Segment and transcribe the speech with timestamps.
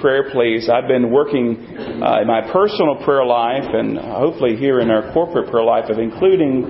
[0.00, 0.68] prayer, please.
[0.68, 1.56] I've been working
[2.02, 5.98] uh, in my personal prayer life and hopefully here in our corporate prayer life of
[5.98, 6.64] including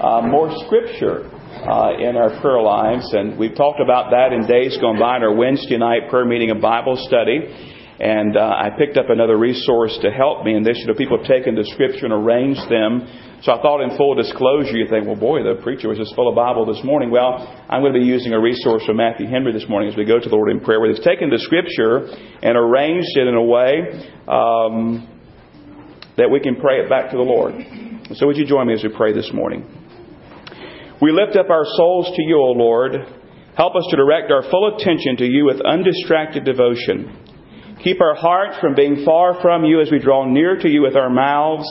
[0.00, 3.12] uh, more scripture uh, in our prayer lives.
[3.12, 6.50] And we've talked about that in days gone by in our Wednesday night prayer meeting
[6.50, 7.69] and Bible study.
[8.00, 10.78] And uh, I picked up another resource to help me in this.
[10.80, 13.04] You know, people have taken the scripture and arranged them.
[13.44, 16.28] So I thought in full disclosure, you think, well, boy, the preacher was just full
[16.28, 17.10] of Bible this morning.
[17.10, 20.06] Well, I'm going to be using a resource from Matthew Henry this morning as we
[20.06, 22.08] go to the Lord in prayer, where he's taken the scripture
[22.40, 23.92] and arranged it in a way
[24.24, 25.04] um,
[26.16, 27.52] that we can pray it back to the Lord.
[28.16, 29.68] So would you join me as we pray this morning?
[31.02, 32.92] We lift up our souls to you, O Lord.
[33.56, 37.29] Help us to direct our full attention to you with undistracted devotion.
[37.84, 40.96] Keep our hearts from being far from you as we draw near to you with
[40.96, 41.66] our mouths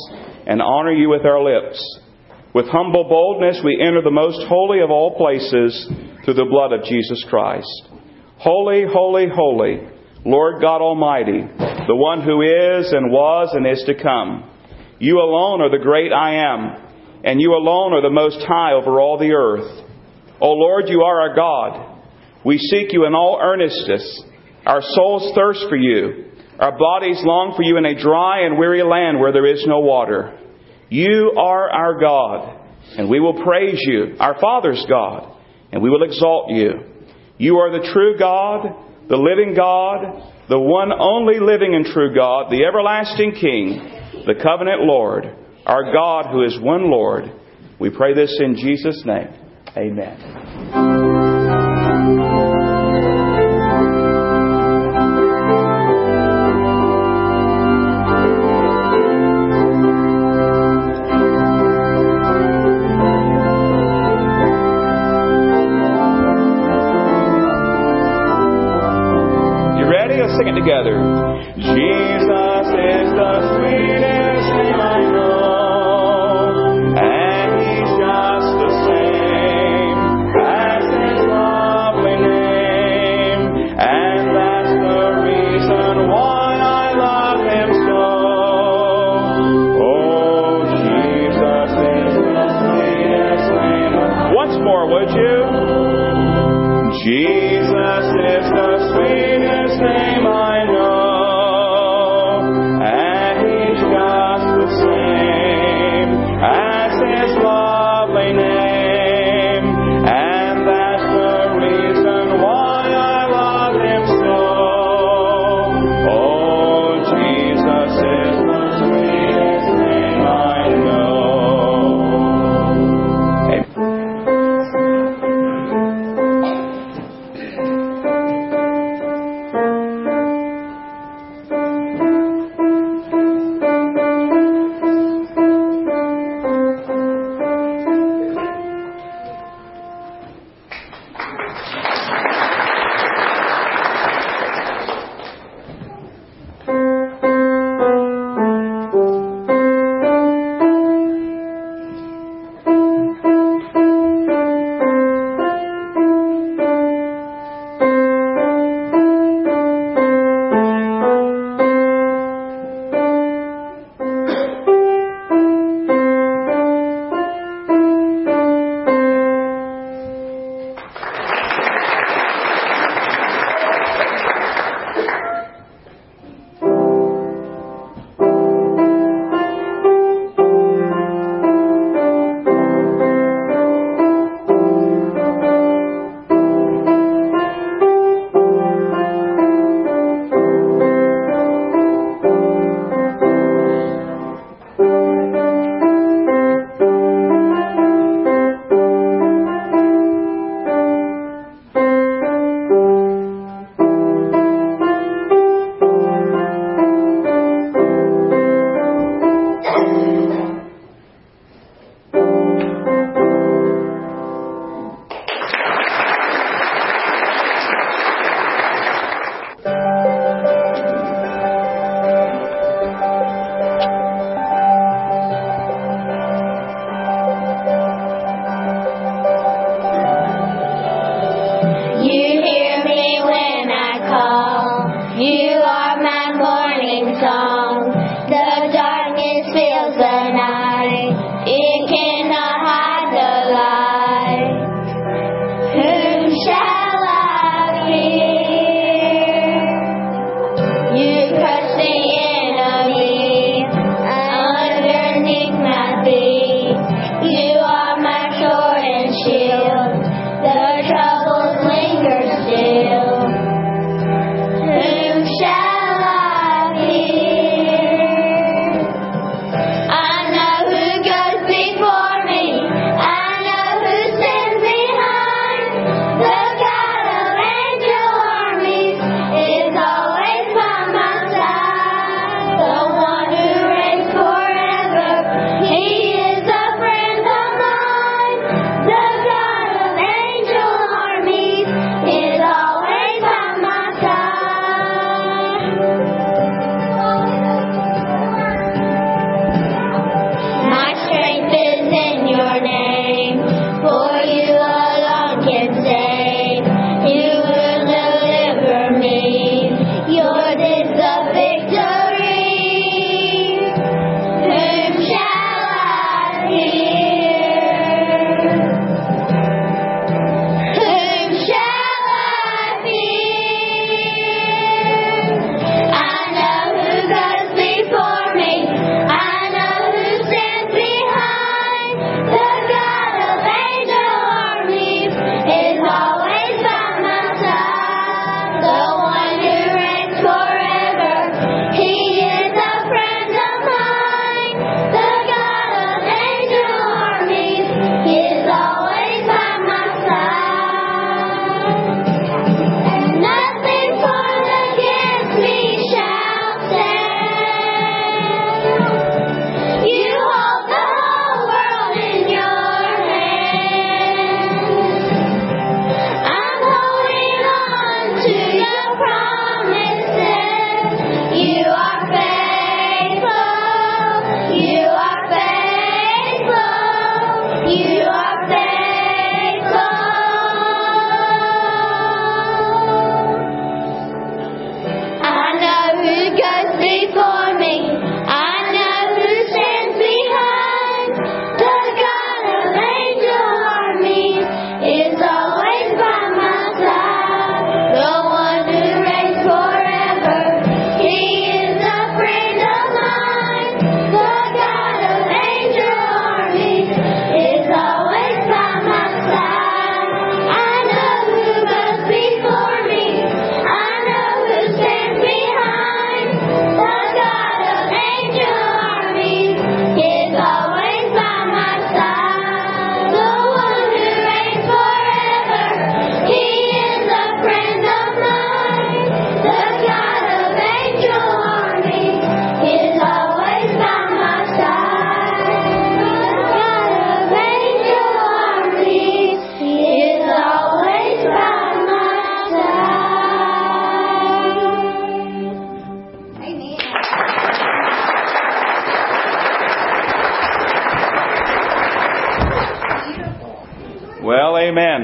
[0.47, 1.77] and honor you with our lips.
[2.51, 5.87] With humble boldness, we enter the most holy of all places
[6.25, 7.89] through the blood of Jesus Christ.
[8.37, 9.87] Holy, holy, holy,
[10.25, 14.49] Lord God Almighty, the one who is and was and is to come.
[14.97, 18.99] You alone are the great I am, and you alone are the most high over
[18.99, 19.85] all the earth.
[20.41, 22.01] O Lord, you are our God.
[22.43, 24.23] We seek you in all earnestness.
[24.69, 26.25] Our souls thirst for you.
[26.59, 29.79] Our bodies long for you in a dry and weary land where there is no
[29.79, 30.37] water.
[30.89, 32.55] You are our God,
[32.95, 35.35] and we will praise you, our Father's God,
[35.71, 36.83] and we will exalt you.
[37.39, 38.75] You are the true God,
[39.07, 43.79] the living God, the one only living and true God, the everlasting King,
[44.27, 47.23] the covenant Lord, our God who is one Lord.
[47.79, 49.33] We pray this in Jesus' name.
[49.75, 51.28] Amen.
[70.19, 70.99] Let's sing it together.
[71.55, 74.18] Jesus is the sweetest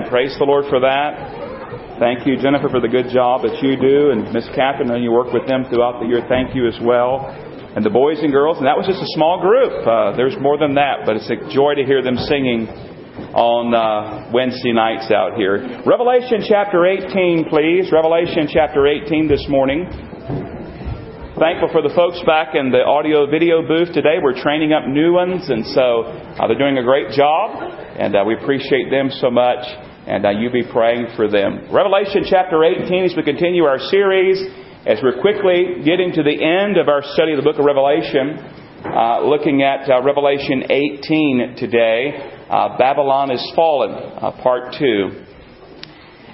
[0.10, 1.98] Praise the Lord for that.
[1.98, 5.12] Thank you, Jennifer, for the good job that you do, and Miss Catherine, and you
[5.12, 6.22] work with them throughout the year.
[6.30, 7.26] Thank you as well.
[7.74, 9.82] And the boys and girls, and that was just a small group.
[9.82, 12.70] Uh, there's more than that, but it's a joy to hear them singing
[13.34, 15.82] on uh, Wednesday nights out here.
[15.88, 17.90] Revelation chapter 18, please.
[17.92, 19.90] Revelation chapter 18 this morning.
[21.36, 24.24] Thankful for the folks back in the audio video booth today.
[24.24, 27.60] We're training up new ones, and so uh, they're doing a great job,
[28.00, 29.60] and uh, we appreciate them so much.
[30.08, 31.68] And uh, you be praying for them.
[31.75, 34.39] Revelation chapter 18, as we continue our series,
[34.88, 38.39] as we're quickly getting to the end of our study of the book of Revelation,
[38.88, 42.32] uh, looking at uh, Revelation 18 today.
[42.48, 43.92] Uh, Babylon is fallen,
[44.39, 45.35] part two.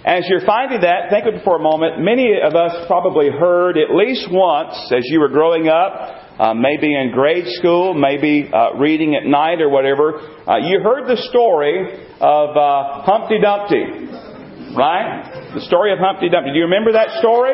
[0.03, 2.01] As you're finding that, think of it for a moment.
[2.01, 6.95] Many of us probably heard at least once as you were growing up, uh, maybe
[6.95, 10.17] in grade school, maybe uh, reading at night or whatever,
[10.47, 11.85] uh, you heard the story
[12.19, 14.73] of uh, Humpty Dumpty.
[14.73, 15.51] Right?
[15.53, 16.51] The story of Humpty Dumpty.
[16.53, 17.53] Do you remember that story?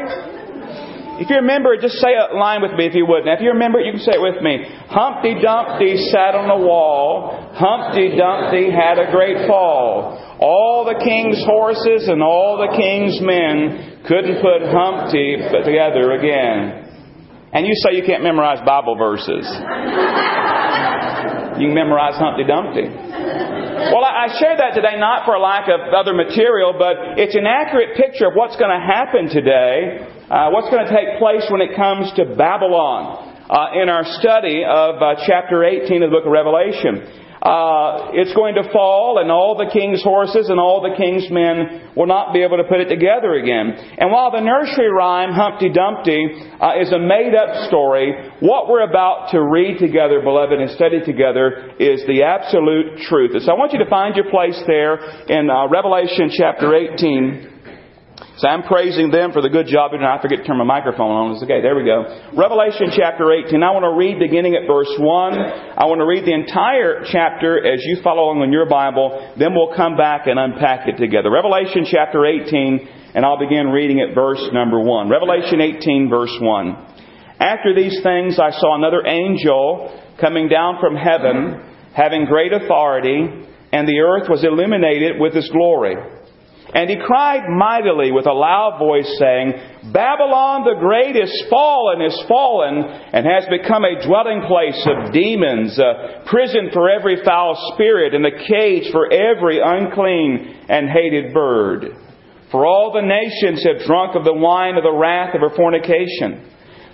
[1.18, 3.26] If you remember it, just say a line with me if you would.
[3.26, 4.62] Now, if you remember it, you can say it with me.
[4.90, 7.34] Humpty Dumpty sat on the wall.
[7.58, 10.14] Humpty Dumpty had a great fall.
[10.38, 16.86] All the king's horses and all the king's men couldn't put Humpty together again.
[17.50, 19.42] And you say you can't memorize Bible verses.
[21.58, 23.17] You can memorize Humpty Dumpty.
[23.88, 27.96] Well, I share that today not for lack of other material, but it's an accurate
[27.96, 31.72] picture of what's going to happen today, uh, what's going to take place when it
[31.74, 36.34] comes to Babylon uh, in our study of uh, chapter 18 of the book of
[36.36, 41.29] Revelation uh, it's going to fall, and all the king's horses and all the king's
[41.29, 43.77] men will not be able to put it together again.
[43.98, 48.88] And while the nursery rhyme, Humpty Dumpty, uh, is a made up story, what we're
[48.88, 53.32] about to read together, beloved, and study together is the absolute truth.
[53.34, 54.98] And so I want you to find your place there
[55.29, 57.57] in uh, Revelation chapter 18.
[58.38, 61.10] So I'm praising them for the good job, and I forget to turn my microphone
[61.10, 61.34] on.
[61.34, 62.06] It's okay, there we go.
[62.38, 63.65] Revelation chapter 18.
[63.65, 65.01] I want to read beginning at verse 1.
[65.74, 69.34] I want to read the entire chapter as you follow along in your Bible.
[69.41, 71.34] Then we'll come back and unpack it together.
[71.34, 75.10] Revelation chapter 18, and I'll begin reading at verse number 1.
[75.10, 77.41] Revelation 18, verse 1.
[77.41, 81.58] After these things, I saw another angel coming down from heaven,
[81.98, 85.98] having great authority, and the earth was illuminated with his glory.
[86.78, 89.54] And he cried mightily with a loud voice, saying,
[89.92, 95.74] Babylon the Great is fallen, is fallen, and has become a dwelling place of demons,
[95.80, 101.98] a prison for every foul spirit, and a cage for every unclean and hated bird.
[102.52, 106.46] For all the nations have drunk of the wine of the wrath of her fornication.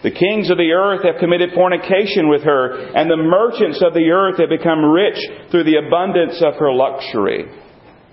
[0.01, 4.11] The kings of the earth have committed fornication with her, and the merchants of the
[4.15, 5.19] earth have become rich
[5.51, 7.51] through the abundance of her luxury.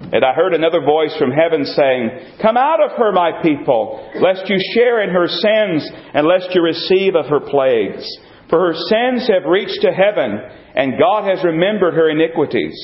[0.01, 4.49] And I heard another voice from heaven saying, Come out of her, my people, lest
[4.49, 8.09] you share in her sins, and lest you receive of her plagues.
[8.49, 10.41] For her sins have reached to heaven,
[10.75, 12.75] and God has remembered her iniquities.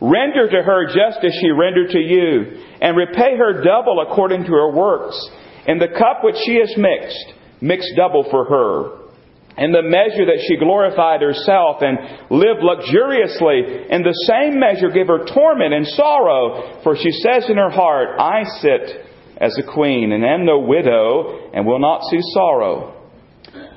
[0.00, 4.52] Render to her just as she rendered to you, and repay her double according to
[4.52, 5.18] her works.
[5.66, 9.01] In the cup which she has mixed, mix double for her
[9.58, 11.98] in the measure that she glorified herself and
[12.30, 16.80] lived luxuriously, in the same measure give her torment and sorrow.
[16.82, 19.06] For she says in her heart, I sit
[19.36, 22.98] as a queen and am no widow and will not see sorrow.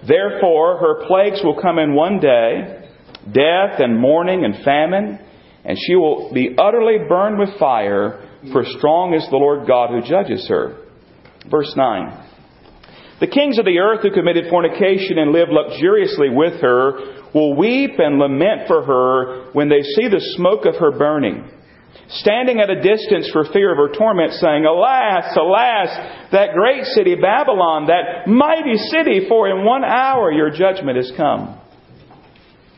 [0.08, 2.84] Therefore, her plagues will come in one day
[3.26, 5.20] death and mourning and famine,
[5.64, 10.08] and she will be utterly burned with fire, for strong is the Lord God who
[10.08, 10.78] judges her.
[11.50, 12.25] Verse 9.
[13.20, 17.92] The kings of the earth who committed fornication and lived luxuriously with her will weep
[17.98, 21.50] and lament for her when they see the smoke of her burning,
[22.10, 27.16] standing at a distance for fear of her torment, saying, Alas, alas, that great city
[27.16, 31.62] Babylon, that mighty city, for in one hour your judgment has come.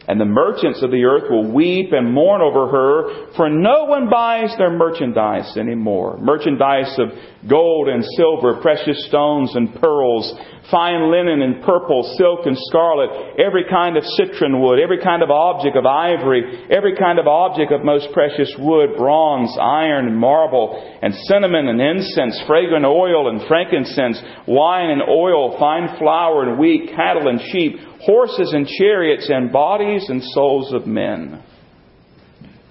[0.07, 4.09] And the merchants of the earth will weep and mourn over her, for no one
[4.09, 6.17] buys their merchandise anymore.
[6.17, 7.09] Merchandise of
[7.49, 10.33] gold and silver, precious stones and pearls,
[10.69, 15.31] fine linen and purple, silk and scarlet, every kind of citron wood, every kind of
[15.31, 20.75] object of ivory, every kind of object of most precious wood, bronze, iron, and marble,
[21.01, 26.91] and cinnamon and incense, fragrant oil and frankincense, wine and oil, fine flour and wheat,
[26.95, 31.43] cattle and sheep, horses and chariots, and bodies and souls of men.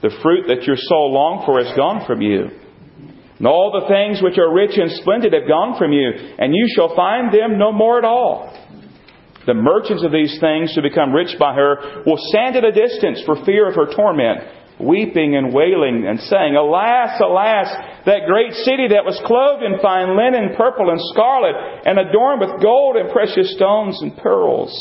[0.02, 2.65] The fruit that your soul longed for is gone from you.
[3.38, 6.66] And all the things which are rich and splendid have gone from you, and you
[6.74, 8.52] shall find them no more at all.
[9.46, 13.22] The merchants of these things who become rich by her will stand at a distance
[13.24, 14.40] for fear of her torment,
[14.80, 17.68] weeping and wailing and saying, Alas, alas,
[18.06, 21.54] that great city that was clothed in fine linen, purple and scarlet,
[21.86, 24.72] and adorned with gold and precious stones and pearls.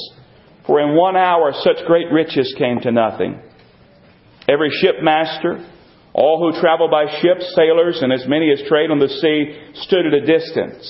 [0.65, 3.39] For in one hour such great riches came to nothing.
[4.49, 5.63] Every shipmaster,
[6.15, 9.51] all who travel by ships, sailors, and as many as trade on the sea,
[9.83, 10.87] stood at a distance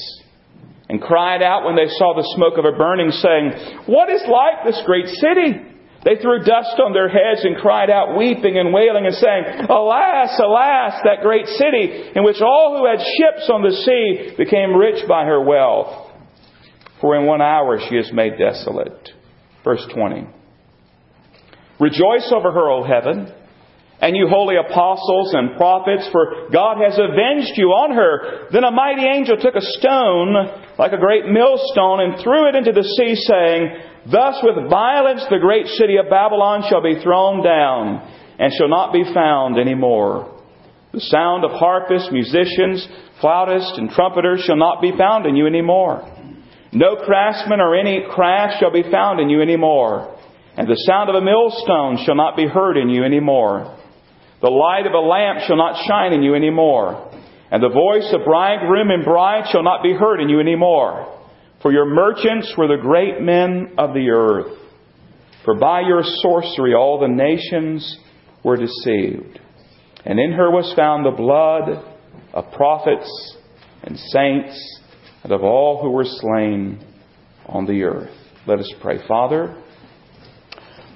[0.88, 4.70] and cried out when they saw the smoke of a burning, saying, What is like
[4.70, 5.65] this great city?
[6.05, 10.38] They threw dust on their heads and cried out, weeping and wailing and saying, Alas,
[10.38, 15.08] alas, that great city in which all who had ships on the sea became rich
[15.10, 16.13] by her wealth.
[17.01, 19.10] For in one hour she is made desolate.
[19.63, 20.27] Verse 20.
[21.79, 23.34] Rejoice over her, O heaven,
[24.01, 28.49] and you holy apostles and prophets, for God has avenged you on her.
[28.51, 30.35] Then a mighty angel took a stone,
[30.77, 35.39] like a great millstone, and threw it into the sea, saying, Thus with violence the
[35.39, 38.03] great city of Babylon shall be thrown down,
[38.37, 40.43] and shall not be found any more.
[40.91, 42.88] The sound of harpists, musicians,
[43.21, 46.03] flautists, and trumpeters shall not be found in you any more.
[46.71, 50.19] No craftsman or any craft shall be found in you any more.
[50.58, 53.77] And the sound of a millstone shall not be heard in you any more.
[54.41, 57.12] The light of a lamp shall not shine in you any more.
[57.52, 61.12] And the voice of bridegroom and bride shall not be heard in you any more.
[61.62, 64.58] For your merchants were the great men of the earth.
[65.45, 67.98] For by your sorcery all the nations
[68.43, 69.39] were deceived.
[70.06, 71.84] And in her was found the blood
[72.34, 73.38] of prophets
[73.84, 74.80] and saints
[75.24, 76.86] and of all who were slain
[77.48, 78.12] on the earth.
[78.45, 79.00] Let us pray.
[79.08, 79.56] Father,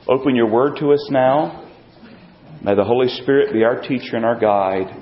[0.08, 1.69] open your word to us now.
[2.62, 4.94] May the Holy Spirit be our teacher and our guide.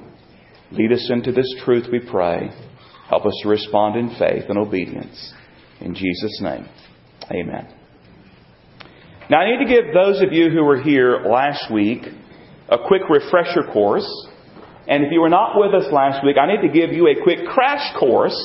[0.71, 2.51] Lead us into this truth, we pray.
[3.09, 5.33] Help us to respond in faith and obedience.
[5.79, 6.67] In Jesus' name,
[7.31, 7.73] amen.
[9.29, 12.03] Now, I need to give those of you who were here last week
[12.69, 14.07] a quick refresher course.
[14.87, 17.23] And if you were not with us last week, I need to give you a
[17.23, 18.37] quick crash course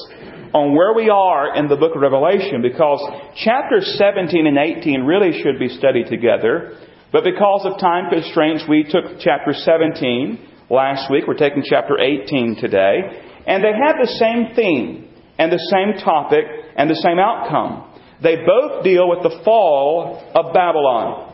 [0.54, 3.00] on where we are in the book of Revelation because
[3.44, 6.78] chapters 17 and 18 really should be studied together.
[7.12, 11.24] But because of time constraints, we took chapter 17 last week.
[11.28, 13.20] We're taking chapter 18 today.
[13.46, 16.44] And they have the same theme and the same topic
[16.74, 17.92] and the same outcome.
[18.22, 21.28] They both deal with the fall of Babylon.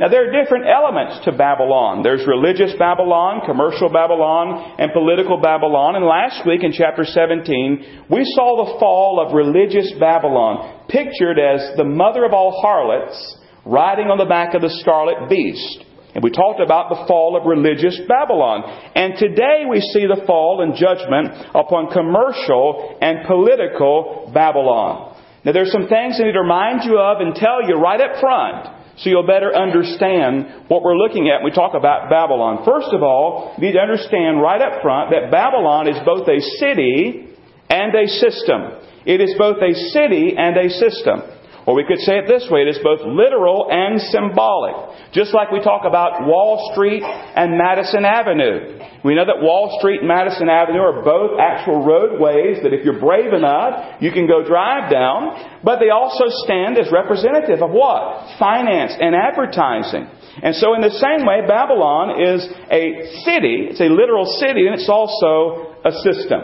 [0.00, 2.02] Now, there are different elements to Babylon.
[2.02, 5.94] There's religious Babylon, commercial Babylon, and political Babylon.
[5.94, 11.76] And last week in chapter 17, we saw the fall of religious Babylon, pictured as
[11.76, 15.84] the mother of all harlots riding on the back of the scarlet beast.
[16.14, 18.68] And we talked about the fall of religious Babylon.
[18.94, 25.16] And today we see the fall and judgment upon commercial and political Babylon.
[25.44, 28.20] Now there's some things I need to remind you of and tell you right up
[28.20, 32.62] front so you'll better understand what we're looking at when we talk about Babylon.
[32.64, 36.40] First of all, you need to understand right up front that Babylon is both a
[36.60, 37.32] city
[37.70, 38.84] and a system.
[39.06, 41.24] It is both a city and a system.
[41.66, 45.12] Or we could say it this way, it is both literal and symbolic.
[45.12, 48.82] Just like we talk about Wall Street and Madison Avenue.
[49.04, 52.98] We know that Wall Street and Madison Avenue are both actual roadways that if you're
[52.98, 55.62] brave enough, you can go drive down.
[55.62, 58.38] But they also stand as representative of what?
[58.38, 60.10] Finance and advertising.
[60.42, 64.74] And so in the same way, Babylon is a city, it's a literal city, and
[64.74, 66.40] it's also a system.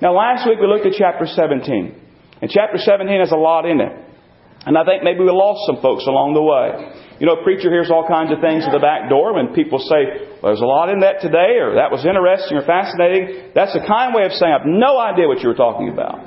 [0.00, 2.00] Now last week we looked at chapter 17.
[2.40, 4.11] And chapter 17 has a lot in it.
[4.64, 6.94] And I think maybe we lost some folks along the way.
[7.18, 9.78] You know, a preacher hears all kinds of things at the back door when people
[9.78, 13.54] say, well, there's a lot in that today, or that was interesting or fascinating.
[13.54, 16.22] That's a kind way of saying, I have no idea what you were talking about.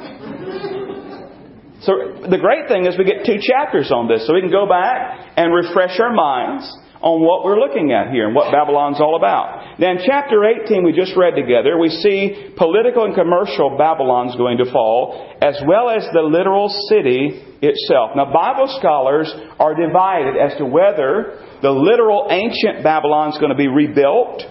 [1.83, 4.67] So the great thing is we get two chapters on this, so we can go
[4.67, 6.65] back and refresh our minds
[7.05, 9.77] on what we're looking at here and what Babylon's all about.
[9.77, 14.57] Now in chapter 18 we just read together, we see political and commercial Babylon's going
[14.57, 18.11] to fall, as well as the literal city itself.
[18.15, 23.57] Now Bible scholars are divided as to whether the literal ancient Babylon is going to
[23.57, 24.43] be rebuilt,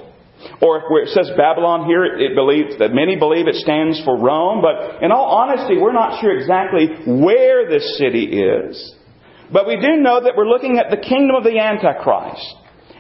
[0.61, 4.19] or if where it says Babylon here, it believes that many believe it stands for
[4.19, 8.95] Rome, but in all honesty, we're not sure exactly where this city is.
[9.53, 12.57] But we do know that we're looking at the kingdom of the Antichrist.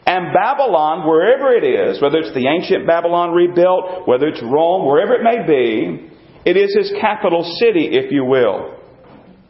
[0.07, 5.15] And Babylon, wherever it is, whether it's the ancient Babylon rebuilt, whether it's Rome, wherever
[5.15, 6.11] it may be,
[6.45, 8.74] it is his capital city, if you will.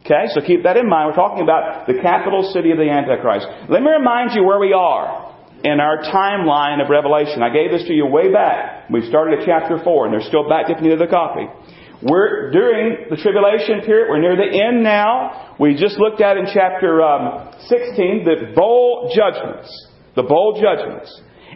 [0.05, 1.09] Okay, so keep that in mind.
[1.09, 3.49] We're talking about the capital city of the Antichrist.
[3.73, 5.33] Let me remind you where we are
[5.65, 7.41] in our timeline of Revelation.
[7.41, 8.85] I gave this to you way back.
[8.93, 11.49] We started at chapter 4, and there's still back if you need the copy.
[12.05, 14.13] We're during the tribulation period.
[14.13, 15.57] We're near the end now.
[15.59, 19.73] We just looked at in chapter um, 16 the bowl judgments.
[20.13, 21.09] The bowl judgments.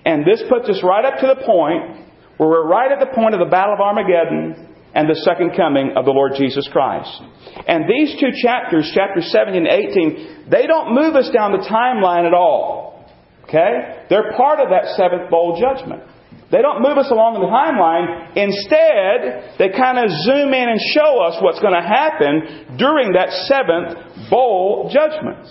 [0.05, 3.35] And this puts us right up to the point where we're right at the point
[3.35, 7.21] of the Battle of Armageddon and the second coming of the Lord Jesus Christ.
[7.67, 12.25] And these two chapters, chapters 17 and 18, they don't move us down the timeline
[12.25, 13.05] at all.
[13.43, 14.05] Okay?
[14.09, 16.03] They're part of that seventh bowl judgment.
[16.51, 18.33] They don't move us along the timeline.
[18.33, 23.29] Instead, they kind of zoom in and show us what's going to happen during that
[23.45, 25.45] seventh bowl judgment.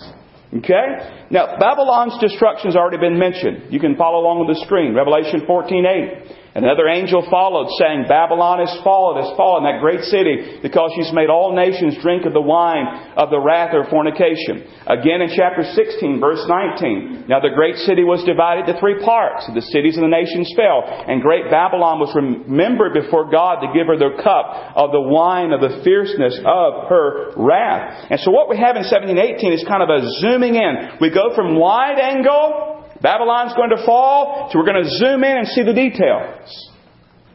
[0.59, 1.27] Okay?
[1.31, 3.71] Now, Babylon's destruction has already been mentioned.
[3.71, 4.93] You can follow along with the screen.
[4.93, 6.48] Revelation 14:8.
[6.59, 11.31] Another angel followed, saying, Babylon is fallen, is fallen, that great city, because she's made
[11.31, 14.67] all nations drink of the wine of the wrath of fornication.
[14.83, 17.31] Again in chapter 16, verse 19.
[17.31, 19.47] Now the great city was divided to three parts.
[19.47, 23.87] The cities of the nations fell, and great Babylon was remembered before God to give
[23.87, 28.11] her the cup of the wine of the fierceness of her wrath.
[28.11, 30.99] And so what we have in 1718 is kind of a zooming in.
[30.99, 35.37] We go from wide angle Babylon's going to fall, so we're going to zoom in
[35.37, 36.71] and see the details.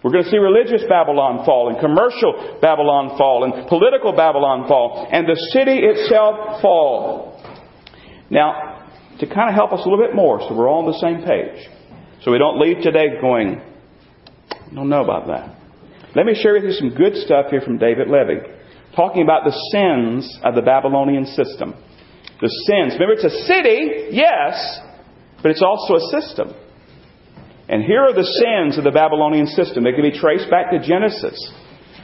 [0.03, 5.09] We're going to see religious Babylon fall, and commercial Babylon fall, and political Babylon fall,
[5.11, 7.41] and the city itself fall.
[8.29, 10.99] Now, to kind of help us a little bit more, so we're all on the
[10.99, 11.69] same page,
[12.23, 13.63] so we don't leave today going,
[14.51, 15.57] I don't know about that.
[16.15, 18.41] Let me share with you some good stuff here from David Levy,
[18.95, 21.75] talking about the sins of the Babylonian system.
[22.41, 22.93] The sins.
[22.95, 24.81] Remember, it's a city, yes,
[25.45, 26.57] but it's also a system.
[27.69, 29.85] And here are the sins of the Babylonian system.
[29.85, 31.37] They can be traced back to Genesis.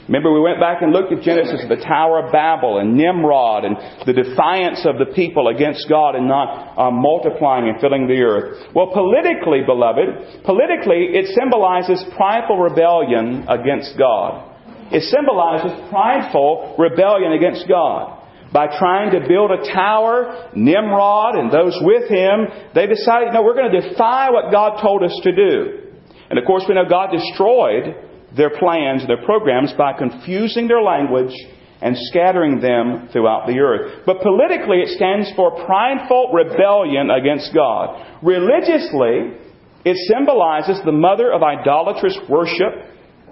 [0.05, 3.81] Remember, we went back and looked at Genesis, the Tower of Babel, and Nimrod, and
[4.05, 8.61] the defiance of the people against God and not uh, multiplying and filling the earth.
[8.76, 14.53] Well, politically, beloved, politically, it symbolizes prideful rebellion against God.
[14.92, 18.19] It symbolizes prideful rebellion against God
[18.52, 23.54] by trying to build a tower, Nimrod and those with him, they decided, no, we're
[23.54, 25.92] going to defy what God told us to do.
[26.28, 27.94] And of course, we know God destroyed
[28.36, 31.34] their plans, their programs, by confusing their language
[31.82, 34.02] and scattering them throughout the earth.
[34.04, 38.20] But politically, it stands for prideful rebellion against God.
[38.22, 39.38] Religiously,
[39.84, 42.74] it symbolizes the mother of idolatrous worship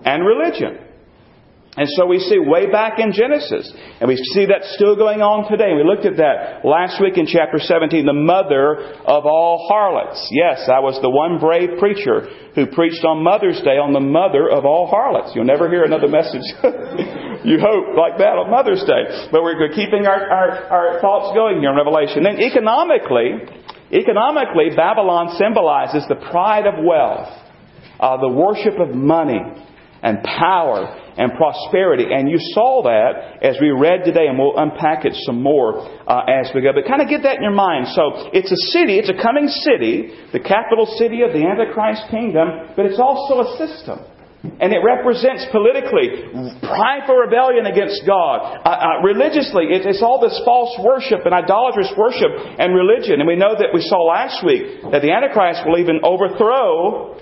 [0.04, 0.88] and religion.
[1.79, 3.71] And so we see way back in Genesis,
[4.03, 5.79] and we see that still going on today.
[5.79, 10.19] We looked at that last week in chapter 17, the mother of all harlots.
[10.35, 12.27] Yes, I was the one brave preacher
[12.59, 15.38] who preached on Mother's Day on the mother of all harlots.
[15.38, 16.43] You'll never hear another message,
[17.47, 19.31] you hope, like that on Mother's Day.
[19.31, 22.27] But we're keeping our, our, our thoughts going here in Revelation.
[22.27, 23.38] Then economically,
[23.95, 27.31] economically, Babylon symbolizes the pride of wealth,
[28.03, 29.47] uh, the worship of money
[30.02, 30.87] and power
[31.18, 32.06] and prosperity.
[32.11, 36.22] And you saw that as we read today, and we'll unpack it some more uh,
[36.30, 36.70] as we go.
[36.72, 37.88] But kind of get that in your mind.
[37.88, 42.74] So it's a city, it's a coming city, the capital city of the Antichrist kingdom,
[42.76, 43.98] but it's also a system.
[44.38, 46.30] And it represents politically
[46.62, 48.62] prideful rebellion against God.
[48.62, 53.18] Uh, uh, religiously, it, it's all this false worship and idolatrous worship and religion.
[53.18, 57.18] And we know that we saw last week that the Antichrist will even overthrow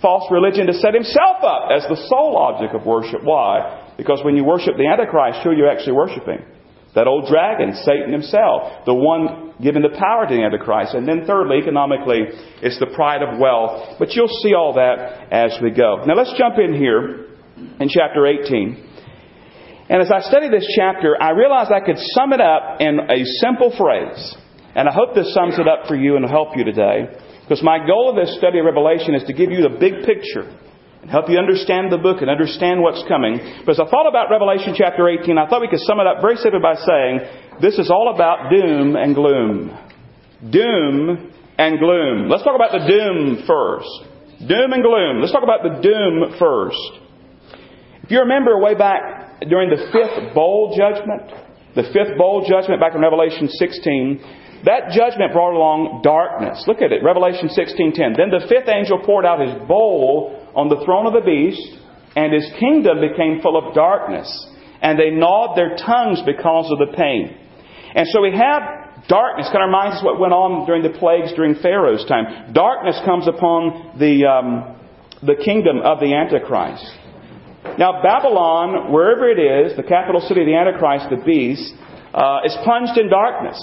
[0.00, 3.22] false religion to set himself up as the sole object of worship.
[3.22, 3.94] Why?
[3.96, 6.44] Because when you worship the Antichrist, who are you actually worshiping?
[6.94, 10.94] That old dragon, Satan himself, the one given the power to the Antichrist.
[10.94, 12.26] And then thirdly, economically,
[12.62, 13.96] it's the pride of wealth.
[13.98, 16.04] But you'll see all that as we go.
[16.06, 17.26] Now let's jump in here
[17.78, 18.88] in chapter 18.
[19.90, 23.24] And as I study this chapter, I realized I could sum it up in a
[23.40, 24.36] simple phrase.
[24.74, 27.08] And I hope this sums it up for you and help you today.
[27.48, 30.44] Because my goal of this study of Revelation is to give you the big picture
[31.00, 33.40] and help you understand the book and understand what's coming.
[33.64, 36.20] But as I thought about Revelation chapter 18, I thought we could sum it up
[36.20, 37.24] very simply by saying
[37.64, 39.72] this is all about doom and gloom.
[40.52, 42.28] Doom and gloom.
[42.28, 43.88] Let's talk about the doom first.
[44.44, 45.24] Doom and gloom.
[45.24, 47.08] Let's talk about the doom first.
[48.04, 51.32] If you remember way back during the fifth bowl judgment,
[51.74, 56.64] the fifth bowl judgment back in Revelation 16, that judgment brought along darkness.
[56.66, 58.14] Look at it, Revelation 16:10.
[58.16, 61.78] Then the fifth angel poured out his bowl on the throne of the beast,
[62.16, 64.28] and his kingdom became full of darkness,
[64.82, 67.36] and they gnawed their tongues because of the pain.
[67.94, 69.46] And so we have darkness.
[69.46, 72.52] Kind of reminds us what went on during the plagues during Pharaoh's time.
[72.52, 74.76] Darkness comes upon the um,
[75.22, 76.84] the kingdom of the Antichrist.
[77.78, 81.74] Now Babylon, wherever it is, the capital city of the Antichrist, the beast,
[82.14, 83.58] uh, is plunged in darkness.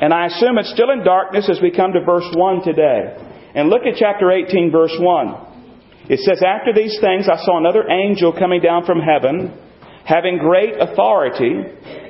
[0.00, 3.16] And I assume it's still in darkness as we come to verse 1 today.
[3.54, 6.08] And look at chapter 18, verse 1.
[6.08, 9.56] It says, After these things I saw another angel coming down from heaven,
[10.04, 11.50] having great authority,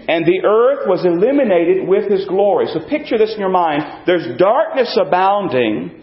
[0.09, 2.66] and the earth was illuminated with his glory.
[2.72, 4.05] So picture this in your mind.
[4.07, 6.03] There's darkness abounding,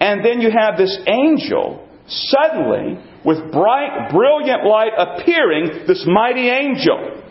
[0.00, 7.22] And then you have this angel suddenly, with bright, brilliant light appearing, this mighty angel.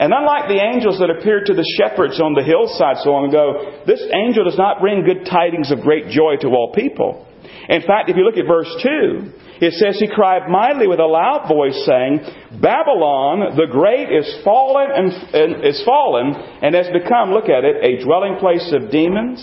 [0.00, 3.84] And unlike the angels that appeared to the shepherds on the hillside so long ago,
[3.84, 7.28] this angel does not bring good tidings of great joy to all people.
[7.68, 11.06] In fact, if you look at verse 2, it says, He cried mightily with a
[11.06, 12.24] loud voice, saying,
[12.64, 17.84] Babylon the great is fallen and, and is fallen and has become, look at it,
[17.84, 19.36] a dwelling place of demons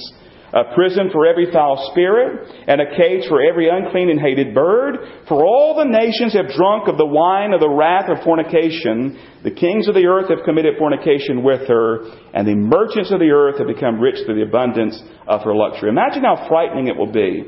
[0.54, 4.96] a prison for every foul spirit, and a cage for every unclean and hated bird.
[5.28, 9.20] For all the nations have drunk of the wine of the wrath of fornication.
[9.44, 13.32] The kings of the earth have committed fornication with her, and the merchants of the
[13.32, 15.90] earth have become rich through the abundance of her luxury.
[15.90, 17.44] Imagine how frightening it will be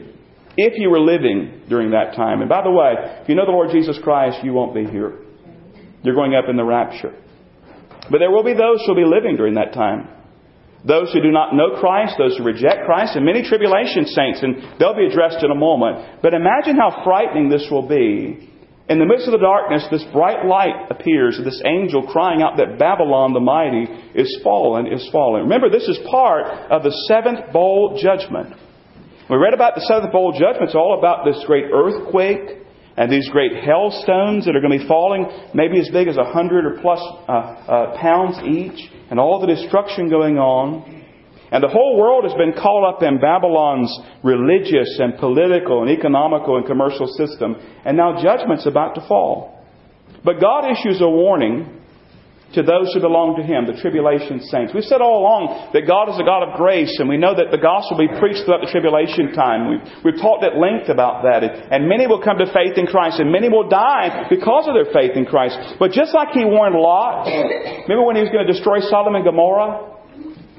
[0.58, 2.42] if you were living during that time.
[2.42, 5.24] And by the way, if you know the Lord Jesus Christ, you won't be here.
[6.04, 7.16] You're going up in the rapture.
[8.12, 10.10] But there will be those who will be living during that time.
[10.86, 14.80] Those who do not know Christ, those who reject Christ, and many tribulation saints, and
[14.80, 16.22] they'll be addressed in a moment.
[16.22, 18.50] But imagine how frightening this will be.
[18.88, 22.80] In the midst of the darkness, this bright light appears, this angel crying out that
[22.80, 25.44] Babylon the mighty is fallen, is fallen.
[25.44, 28.56] Remember, this is part of the seventh bowl judgment.
[29.30, 30.74] We read about the seventh bowl judgment.
[30.74, 32.66] It's all about this great earthquake
[33.00, 36.26] and these great hailstones that are going to be falling, maybe as big as a
[36.26, 40.84] hundred or plus uh, uh, pounds each and all the destruction going on.
[41.50, 43.90] And the whole world has been caught up in Babylon's
[44.22, 47.56] religious and political and economical and commercial system.
[47.86, 49.66] And now judgment's about to fall.
[50.26, 51.79] But God issues a warning
[52.54, 54.74] to those who belong to Him, the tribulation saints.
[54.74, 57.54] We've said all along that God is a God of grace, and we know that
[57.54, 59.70] the gospel will be preached throughout the tribulation time.
[59.70, 61.46] We've, we've talked at length about that.
[61.46, 64.90] And many will come to faith in Christ, and many will die because of their
[64.90, 65.78] faith in Christ.
[65.78, 67.30] But just like He warned Lot,
[67.86, 70.00] remember when He was going to destroy Sodom and Gomorrah?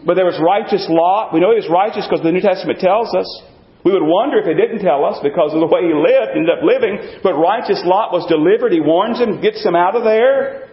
[0.07, 1.35] But there was righteous Lot.
[1.35, 3.29] We know he was righteous because the New Testament tells us.
[3.85, 6.53] We would wonder if he didn't tell us because of the way he lived, ended
[6.53, 7.21] up living.
[7.25, 8.73] But righteous Lot was delivered.
[8.73, 10.70] He warns him, gets him out of there.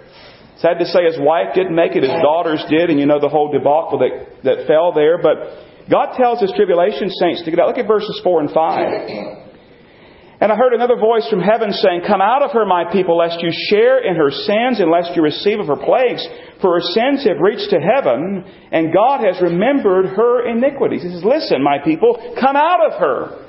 [0.59, 3.29] Sad to say his wife didn't make it, his daughters did, and you know the
[3.29, 5.21] whole debacle that, that fell there.
[5.21, 7.67] But God tells his tribulation saints to get out.
[7.67, 9.47] Look at verses 4 and 5.
[10.39, 13.41] And I heard another voice from heaven saying, Come out of her, my people, lest
[13.41, 16.25] you share in her sins, and lest you receive of her plagues.
[16.61, 21.01] For her sins have reached to heaven, and God has remembered her iniquities.
[21.01, 23.45] He says, Listen, my people, come out of her.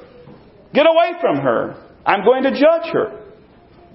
[0.73, 1.77] Get away from her.
[2.07, 3.21] I'm going to judge her.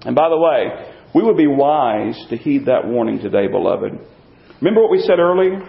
[0.02, 3.98] And by the way, we would be wise to heed that warning today, beloved.
[4.60, 5.62] Remember what we said earlier?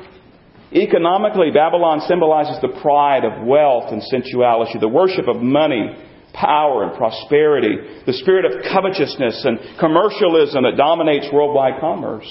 [0.73, 5.95] Economically, Babylon symbolizes the pride of wealth and sensuality, the worship of money,
[6.33, 12.27] power, and prosperity, the spirit of covetousness and commercialism that dominates worldwide commerce.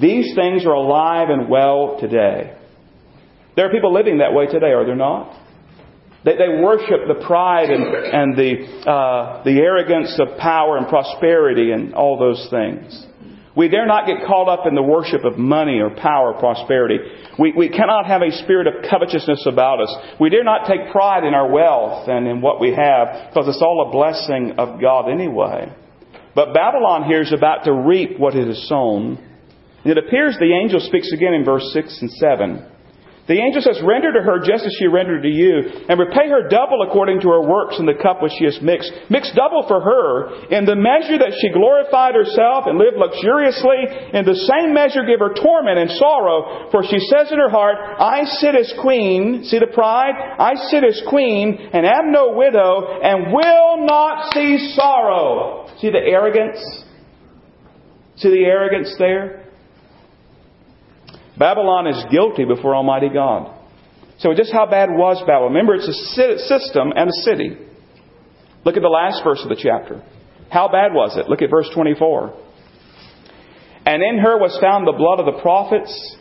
[0.00, 2.56] These things are alive and well today.
[3.56, 5.36] There are people living that way today, are there not?
[6.24, 11.72] They, they worship the pride and, and the, uh, the arrogance of power and prosperity
[11.72, 13.06] and all those things.
[13.56, 16.98] We dare not get caught up in the worship of money or power or prosperity.
[17.38, 19.94] We, we cannot have a spirit of covetousness about us.
[20.20, 23.60] We dare not take pride in our wealth and in what we have because it's
[23.60, 25.74] all a blessing of God anyway.
[26.34, 29.18] But Babylon here is about to reap what it has sown.
[29.84, 32.69] It appears the angel speaks again in verse 6 and 7.
[33.30, 36.50] The angel says, Render to her just as she rendered to you, and repay her
[36.50, 38.90] double according to her works in the cup which she has mixed.
[39.06, 40.50] Mix double for her.
[40.50, 43.86] In the measure that she glorified herself and lived luxuriously,
[44.18, 46.74] in the same measure give her torment and sorrow.
[46.74, 50.18] For she says in her heart, I sit as queen, see the pride?
[50.18, 55.70] I sit as queen, and am no widow, and will not see sorrow.
[55.78, 56.58] See the arrogance?
[58.16, 59.39] See the arrogance there?
[61.40, 63.56] Babylon is guilty before Almighty God.
[64.18, 65.54] So just how bad was Babylon?
[65.54, 67.56] Remember, it's a system and a city.
[68.66, 70.04] Look at the last verse of the chapter.
[70.50, 71.30] How bad was it?
[71.30, 72.36] Look at verse 24.
[73.86, 76.16] And in her was found the blood of the prophets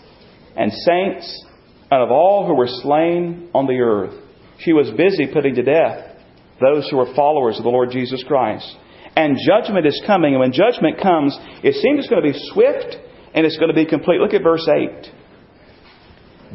[0.55, 1.45] and saints
[1.91, 4.15] and of all who were slain on the earth.
[4.59, 6.15] She was busy putting to death
[6.61, 8.73] those who were followers of the Lord Jesus Christ.
[9.17, 10.31] And judgment is coming.
[10.31, 13.75] And when judgment comes, it seems it's going to be swift and it's going to
[13.75, 14.19] be complete.
[14.19, 15.11] Look at verse 8.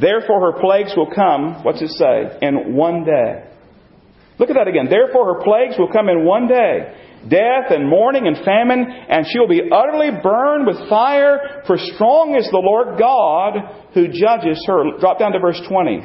[0.00, 2.38] Therefore her plagues will come, what's it say?
[2.42, 3.44] In one day.
[4.38, 4.88] Look at that again.
[4.90, 7.00] Therefore her plagues will come in one day.
[7.28, 12.36] Death and mourning and famine, and she will be utterly burned with fire, for strong
[12.36, 13.54] is the Lord God
[13.94, 14.98] who judges her.
[15.00, 16.02] Drop down to verse 20.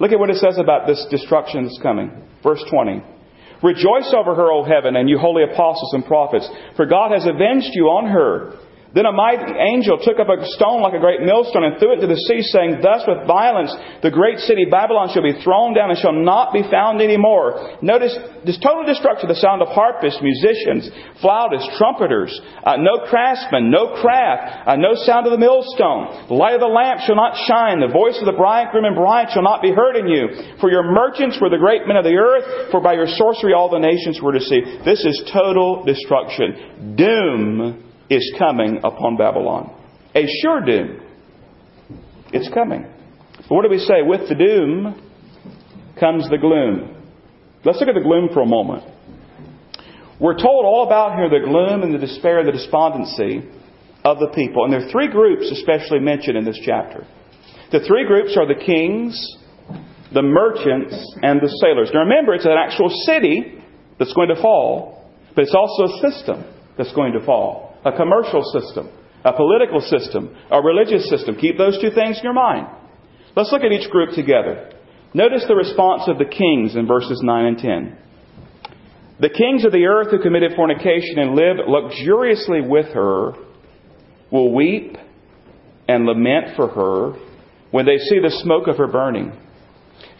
[0.00, 2.10] Look at what it says about this destruction that's coming.
[2.42, 3.02] Verse 20.
[3.62, 7.70] Rejoice over her, O heaven, and you holy apostles and prophets, for God has avenged
[7.72, 8.54] you on her.
[8.94, 12.00] Then a mighty angel took up a stone like a great millstone and threw it
[12.00, 13.68] into the sea, saying, Thus with violence
[14.00, 17.76] the great city Babylon shall be thrown down and shall not be found any more.
[17.84, 18.16] Notice
[18.48, 20.88] this total destruction, the sound of harpists, musicians,
[21.20, 22.32] flautists, trumpeters,
[22.64, 26.24] uh, no craftsmen, no craft, uh, no sound of the millstone.
[26.32, 29.28] The light of the lamp shall not shine, the voice of the bridegroom and bride
[29.36, 30.56] shall not be heard in you.
[30.64, 33.68] For your merchants were the great men of the earth, for by your sorcery all
[33.68, 34.88] the nations were deceived.
[34.88, 36.96] This is total destruction.
[36.96, 39.74] Doom is coming upon Babylon.
[40.14, 41.00] A sure doom.
[42.32, 42.86] It's coming.
[43.36, 44.02] But what do we say?
[44.02, 45.02] With the doom
[45.98, 46.94] comes the gloom.
[47.64, 48.84] Let's look at the gloom for a moment.
[50.20, 53.48] We're told all about here the gloom and the despair and the despondency
[54.04, 54.64] of the people.
[54.64, 57.06] And there are three groups especially mentioned in this chapter.
[57.70, 59.14] The three groups are the kings,
[60.12, 61.90] the merchants, and the sailors.
[61.92, 63.62] Now remember, it's an actual city
[63.98, 66.44] that's going to fall, but it's also a system
[66.76, 68.88] that's going to fall a commercial system,
[69.24, 71.36] a political system, a religious system.
[71.36, 72.66] Keep those two things in your mind.
[73.36, 74.72] Let's look at each group together.
[75.14, 77.98] Notice the response of the kings in verses 9 and 10.
[79.20, 83.32] The kings of the earth who committed fornication and lived luxuriously with her
[84.30, 84.96] will weep
[85.88, 87.18] and lament for her
[87.70, 89.32] when they see the smoke of her burning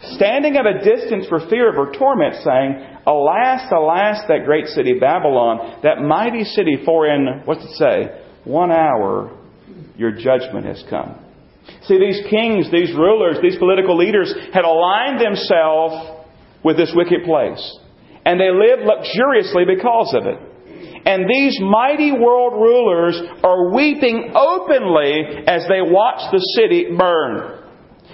[0.01, 4.99] standing at a distance for fear of her torment, saying, Alas, alas, that great city
[4.99, 9.35] Babylon, that mighty city, for in, what's it say, one hour
[9.97, 11.19] your judgment has come.
[11.83, 16.23] See, these kings, these rulers, these political leaders had aligned themselves
[16.63, 17.79] with this wicked place.
[18.25, 20.39] And they lived luxuriously because of it.
[21.05, 27.63] And these mighty world rulers are weeping openly as they watch the city burn.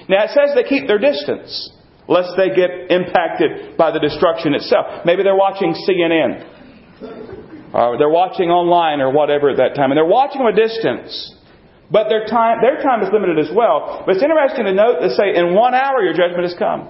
[0.08, 1.72] Now it says they keep their distance
[2.08, 5.06] lest they get impacted by the destruction itself.
[5.06, 9.98] Maybe they're watching CNN, or uh, they're watching online, or whatever at that time, and
[9.98, 11.34] they're watching from a distance.
[11.92, 14.04] But their time, their time is limited as well.
[14.06, 16.90] But it's interesting to note that say, in one hour your judgment has come.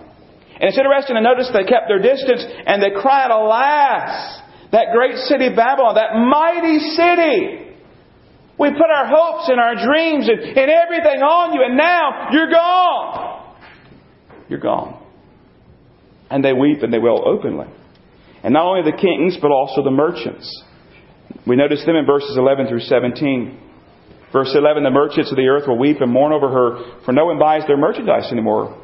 [0.56, 4.40] And it's interesting to notice they kept their distance and they cried, Alas,
[4.72, 7.76] that great city Babylon, that mighty city.
[8.58, 12.50] We put our hopes and our dreams and, and everything on you, and now you're
[12.50, 13.58] gone.
[14.48, 15.05] You're gone
[16.30, 17.68] and they weep and they wail openly.
[18.44, 20.64] And not only the kings, but also the merchants.
[21.48, 23.60] We notice them in verses 11 through 17.
[24.32, 27.26] Verse 11, the merchants of the earth will weep and mourn over her, for no
[27.26, 28.82] one buys their merchandise anymore.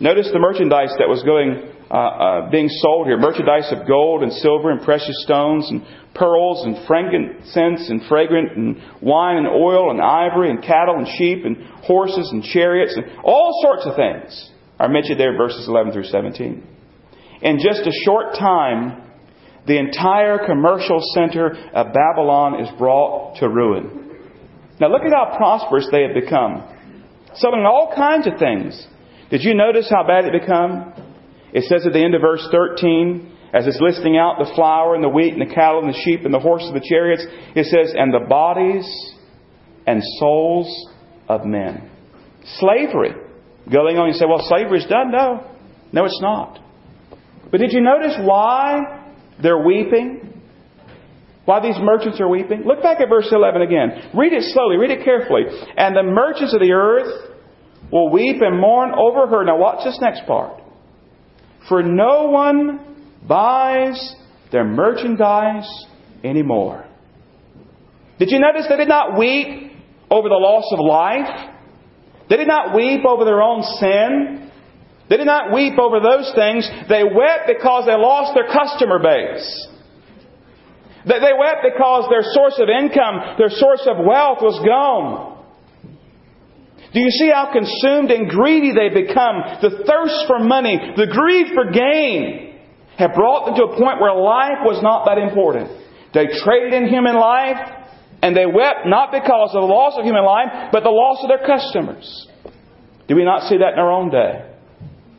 [0.00, 3.18] Notice the merchandise that was going, uh, uh, being sold here.
[3.18, 8.82] Merchandise of gold and silver and precious stones and pearls and frankincense and fragrant and
[9.02, 13.60] wine and oil and ivory and cattle and sheep and horses and chariots and all
[13.62, 14.51] sorts of things
[14.82, 16.66] are mentioned there verses 11 through 17.
[17.42, 19.00] In just a short time,
[19.64, 24.18] the entire commercial center of Babylon is brought to ruin.
[24.80, 26.64] Now look at how prosperous they have become.
[27.36, 28.84] Selling all kinds of things.
[29.30, 30.92] Did you notice how bad it become?
[31.52, 35.04] It says at the end of verse 13, as it's listing out the flour and
[35.04, 37.66] the wheat and the cattle and the sheep and the horses and the chariots, it
[37.66, 39.14] says, and the bodies
[39.86, 40.88] and souls
[41.28, 41.88] of men.
[42.58, 43.12] Slavery.
[43.70, 45.10] Going on, you say, well, slavery is done.
[45.10, 45.50] No.
[45.92, 46.58] No, it's not.
[47.50, 49.02] But did you notice why
[49.40, 50.40] they're weeping?
[51.44, 52.62] Why these merchants are weeping?
[52.64, 54.10] Look back at verse 11 again.
[54.14, 55.42] Read it slowly, read it carefully.
[55.76, 57.30] And the merchants of the earth
[57.90, 59.44] will weep and mourn over her.
[59.44, 60.60] Now, watch this next part.
[61.68, 64.16] For no one buys
[64.50, 65.68] their merchandise
[66.24, 66.86] anymore.
[68.18, 69.72] Did you notice they did not weep
[70.10, 71.51] over the loss of life?
[72.28, 74.50] They did not weep over their own sin.
[75.08, 76.68] They did not weep over those things.
[76.88, 79.68] They wept because they lost their customer base.
[81.04, 85.32] They wept because their source of income, their source of wealth was gone.
[86.94, 89.42] Do you see how consumed and greedy they become?
[89.60, 92.60] The thirst for money, the greed for gain
[92.98, 95.70] have brought them to a point where life was not that important.
[96.12, 97.81] They traded in human life
[98.22, 101.28] and they wept not because of the loss of human life, but the loss of
[101.28, 102.28] their customers.
[103.08, 104.48] Do we not see that in our own day?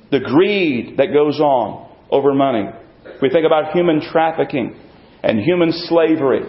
[0.09, 2.65] The greed that goes on over money.
[3.21, 4.79] We think about human trafficking
[5.21, 6.43] and human slavery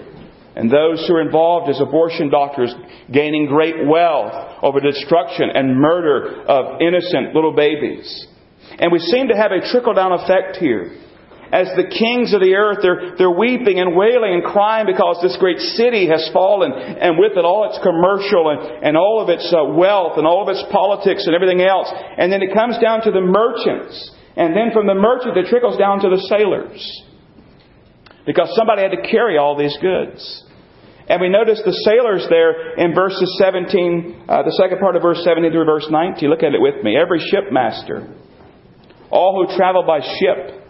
[0.56, 2.72] and those who are involved as abortion doctors
[3.12, 4.32] gaining great wealth
[4.62, 8.26] over destruction and murder of innocent little babies.
[8.78, 10.96] And we seem to have a trickle down effect here
[11.54, 15.38] as the kings of the earth, they're, they're weeping and wailing and crying because this
[15.38, 19.46] great city has fallen, and with it all its commercial and, and all of its
[19.54, 21.86] uh, wealth and all of its politics and everything else.
[21.94, 23.94] And then it comes down to the merchants.
[24.34, 26.82] And then from the merchant, it trickles down to the sailors.
[28.26, 30.18] Because somebody had to carry all these goods.
[31.06, 35.22] And we notice the sailors there in verses 17, uh, the second part of verse
[35.22, 36.26] 17 through verse 19.
[36.26, 36.98] Look at it with me.
[36.98, 38.10] Every shipmaster,
[39.06, 40.63] all who travel by ship,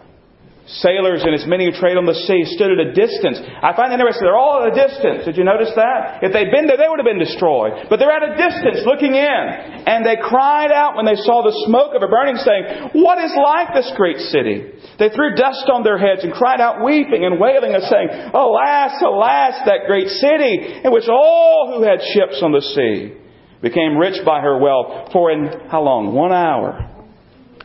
[0.65, 3.37] Sailors and as many who trade on the sea stood at a distance.
[3.37, 4.25] I find it interesting.
[4.25, 5.21] They're all at a distance.
[5.21, 6.25] Did you notice that?
[6.25, 7.85] If they'd been there, they would have been destroyed.
[7.85, 9.45] But they're at a distance looking in.
[9.85, 13.29] And they cried out when they saw the smoke of a burning, saying, What is
[13.37, 14.73] like this great city?
[14.97, 18.97] They threw dust on their heads and cried out, weeping and wailing and saying, Alas,
[19.05, 23.13] alas, that great city in which all who had ships on the sea
[23.61, 25.13] became rich by her wealth.
[25.13, 26.09] For in how long?
[26.09, 26.89] One hour.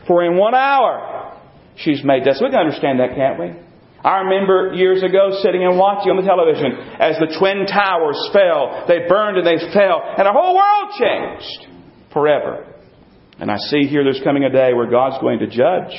[0.05, 1.10] For in one hour
[1.77, 2.51] she's made desolate.
[2.51, 3.53] We can understand that, can't we?
[4.03, 8.89] I remember years ago sitting and watching on the television as the Twin Towers fell.
[8.89, 11.69] They burned and they fell, and our whole world changed
[12.11, 12.65] forever.
[13.37, 15.93] And I see here there's coming a day where God's going to judge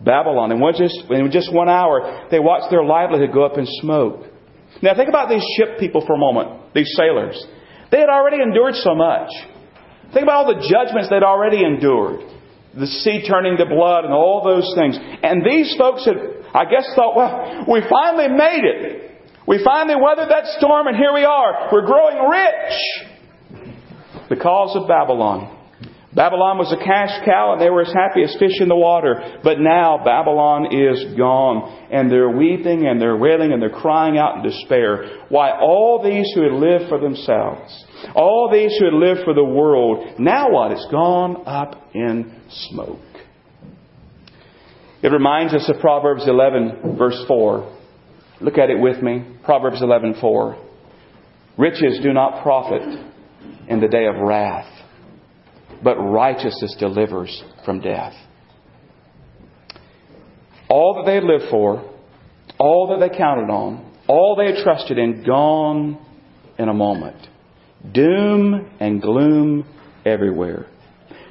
[0.00, 0.52] Babylon.
[0.52, 4.24] And just, in just one hour, they watched their livelihood go up in smoke.
[4.82, 7.36] Now think about these ship people for a moment, these sailors.
[7.92, 9.28] They had already endured so much.
[10.12, 12.33] Think about all the judgments they'd already endured
[12.78, 14.98] the sea turning to blood and all those things.
[14.98, 16.16] And these folks had,
[16.52, 19.04] I guess, thought, well, we finally made it.
[19.46, 21.68] We finally weathered that storm and here we are.
[21.72, 22.72] We're growing rich
[24.28, 25.50] because of Babylon.
[26.14, 29.40] Babylon was a cash cow and they were as happy as fish in the water.
[29.42, 34.36] But now Babylon is gone and they're weeping and they're wailing and they're crying out
[34.36, 35.26] in despair.
[35.28, 37.84] Why all these who had lived for themselves,
[38.14, 40.72] all these who had lived for the world, now what?
[40.72, 42.40] It's gone up in
[42.70, 43.00] smoke.
[45.02, 47.78] It reminds us of Proverbs 11 verse 4.
[48.40, 49.24] Look at it with me.
[49.44, 50.56] Proverbs 11:4.
[51.56, 52.82] Riches do not profit
[53.68, 54.74] in the day of wrath
[55.84, 58.14] but righteousness delivers from death.
[60.68, 61.90] All that they had lived for,
[62.58, 65.98] all that they counted on, all they had trusted in, gone
[66.58, 67.16] in a moment.
[67.92, 69.66] Doom and gloom
[70.04, 70.66] everywhere.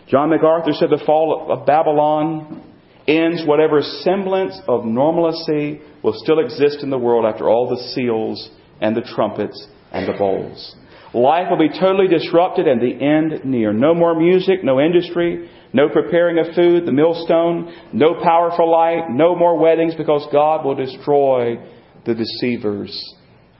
[0.07, 2.61] John MacArthur said the fall of Babylon
[3.07, 8.49] ends whatever semblance of normalcy will still exist in the world after all the seals
[8.81, 10.75] and the trumpets and the bowls.
[11.13, 13.71] Life will be totally disrupted and the end near.
[13.71, 19.35] No more music, no industry, no preparing of food, the millstone, no powerful light, no
[19.35, 21.57] more weddings because God will destroy
[22.05, 23.15] the deceivers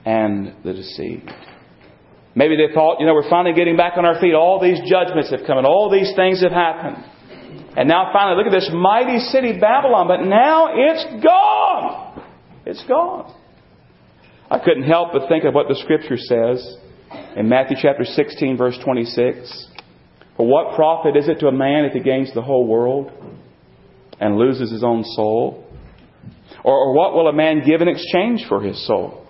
[0.06, 1.32] and the deceived.
[2.36, 4.34] Maybe they thought, you know, we're finally getting back on our feet.
[4.34, 7.04] All these judgments have come and all these things have happened.
[7.78, 12.24] And now finally, look at this mighty city, Babylon, but now it's gone.
[12.66, 13.36] It's gone.
[14.50, 16.78] I couldn't help but think of what the scripture says
[17.36, 19.68] in Matthew chapter 16, verse 26.
[20.38, 23.12] For what profit is it to a man if he gains the whole world
[24.20, 25.68] and loses his own soul?
[26.64, 29.28] Or, or what will a man give in exchange for his soul?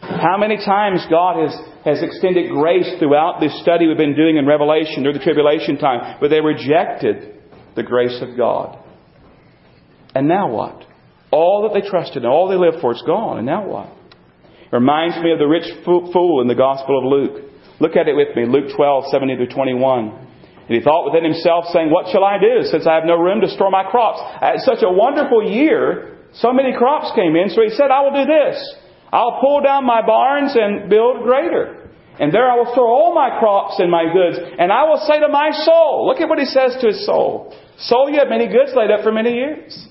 [0.00, 4.46] How many times God has, has extended grace throughout this study we've been doing in
[4.46, 7.42] Revelation during the tribulation time, but they rejected
[7.74, 8.78] the grace of God.
[10.14, 10.86] And now what?
[11.30, 13.88] All that they trusted and all they lived for is gone, and now what?
[13.88, 17.50] It reminds me of the rich fool in the Gospel of Luke.
[17.80, 20.28] Look at it with me, Luke 12, 17 to 21.
[20.68, 23.40] And he thought within himself, saying, What shall I do, since I have no room
[23.40, 24.20] to store my crops?
[24.22, 28.00] I had such a wonderful year, so many crops came in, so he said, I
[28.02, 28.56] will do this.
[29.12, 31.90] I'll pull down my barns and build greater.
[32.18, 34.38] And there I will store all my crops and my goods.
[34.58, 37.54] And I will say to my soul, look at what he says to his soul.
[37.78, 39.88] Soul, you have many goods laid up for many years.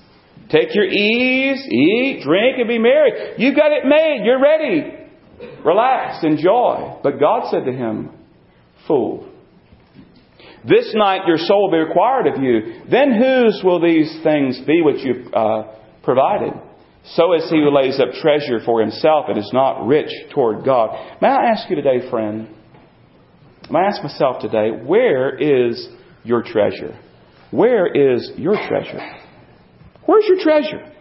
[0.50, 3.34] Take your ease, eat, drink, and be merry.
[3.38, 4.22] You've got it made.
[4.24, 4.98] You're ready.
[5.64, 6.98] Relax, enjoy.
[7.02, 8.10] But God said to him,
[8.86, 9.28] Fool,
[10.68, 12.82] this night your soul will be required of you.
[12.90, 16.52] Then whose will these things be which you've uh, provided?
[17.04, 21.18] So is he who lays up treasure for himself and is not rich toward God.
[21.20, 22.48] May I ask you today, friend?
[23.70, 25.88] May I ask myself today, where is
[26.24, 26.98] your treasure?
[27.50, 29.00] Where is your treasure?
[30.06, 30.92] Where's your treasure?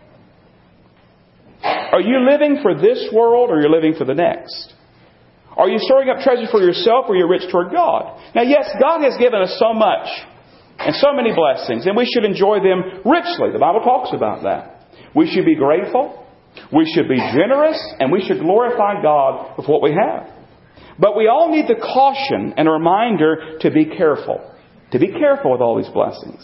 [1.64, 4.74] Are you living for this world or are you living for the next?
[5.56, 8.20] Are you storing up treasure for yourself or you're rich toward God?
[8.34, 10.08] Now, yes, God has given us so much
[10.80, 13.52] and so many blessings, and we should enjoy them richly.
[13.54, 14.81] The Bible talks about that.
[15.16, 16.26] We should be grateful,
[16.72, 20.28] we should be generous, and we should glorify God with what we have.
[21.00, 24.48] But we all need the caution and a reminder to be careful.
[24.92, 26.44] To be careful with all these blessings.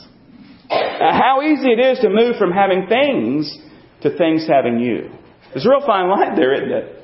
[0.69, 3.53] Uh, how easy it is to move from having things
[4.01, 5.11] to things having you.
[5.53, 6.97] There's a real fine line there, isn't it?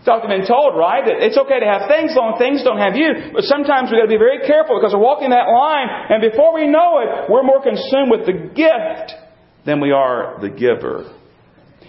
[0.00, 2.94] It's often been told, right, that it's okay to have things long things don't have
[2.94, 3.34] you.
[3.34, 6.54] But sometimes we've got to be very careful because we're walking that line, and before
[6.54, 9.18] we know it, we're more consumed with the gift
[9.66, 11.12] than we are the giver.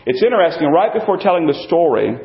[0.06, 2.18] It's interesting, right before telling the story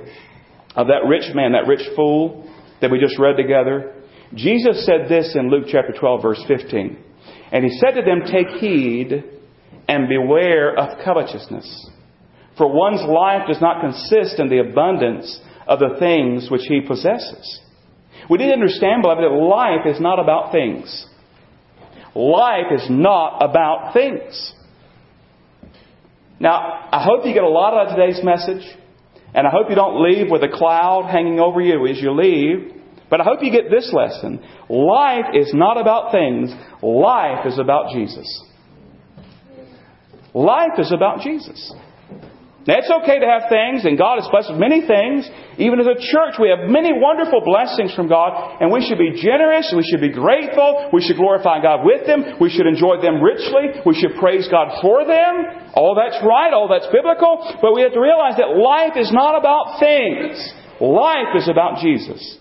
[0.74, 2.48] of that rich man, that rich fool
[2.80, 3.94] that we just read together,
[4.34, 6.96] Jesus said this in Luke chapter 12, verse 15.
[7.52, 9.24] And he said to them, Take heed
[9.88, 11.90] and beware of covetousness.
[12.56, 17.60] For one's life does not consist in the abundance of the things which he possesses.
[18.30, 21.06] We need to understand, beloved, that life is not about things.
[22.14, 24.54] Life is not about things.
[26.42, 28.66] Now, I hope you get a lot out of today's message,
[29.32, 32.82] and I hope you don't leave with a cloud hanging over you as you leave.
[33.08, 34.42] But I hope you get this lesson.
[34.68, 36.50] Life is not about things.
[36.82, 38.26] Life is about Jesus.
[40.34, 41.72] Life is about Jesus.
[42.62, 45.26] Now, it's okay to have things, and God has blessed with many things.
[45.58, 48.30] Even as a church, we have many wonderful blessings from God,
[48.62, 52.38] and we should be generous, we should be grateful, we should glorify God with them,
[52.38, 55.74] we should enjoy them richly, we should praise God for them.
[55.74, 59.34] All that's right, all that's biblical, but we have to realize that life is not
[59.34, 60.38] about things.
[60.78, 62.38] Life is about Jesus.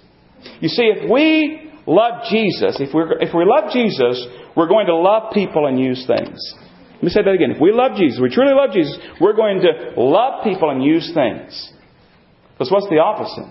[0.62, 4.22] You see, if we love Jesus, if, we if we love Jesus,
[4.56, 6.38] we're going to love people and use things.
[7.02, 7.50] Let me say that again.
[7.50, 11.10] If we love Jesus, we truly love Jesus, we're going to love people and use
[11.16, 11.74] things.
[12.54, 13.50] Because what's the opposite?